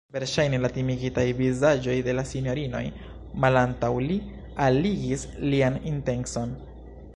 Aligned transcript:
Verŝajne 0.13 0.59
la 0.61 0.69
timigitaj 0.77 1.25
vizaĝoj 1.41 1.97
de 2.07 2.15
la 2.19 2.23
sinjorinoj 2.29 2.81
malantaŭ 3.45 3.93
li 4.07 4.19
aliigis 4.69 5.29
lian 5.55 5.81
intencon. 5.95 6.61